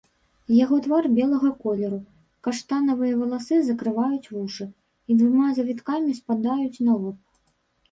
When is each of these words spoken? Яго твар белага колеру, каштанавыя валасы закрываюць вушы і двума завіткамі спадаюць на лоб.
Яго 0.63 0.77
твар 0.85 1.03
белага 1.17 1.51
колеру, 1.65 1.99
каштанавыя 2.47 3.13
валасы 3.21 3.61
закрываюць 3.69 4.31
вушы 4.33 4.69
і 4.71 5.11
двума 5.23 5.49
завіткамі 5.61 6.19
спадаюць 6.23 6.83
на 6.91 7.01
лоб. 7.01 7.17